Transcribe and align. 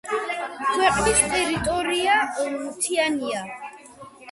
ქვეყნის 0.69 1.21
ტერიტორია 1.33 2.17
მთიანია. 2.57 3.47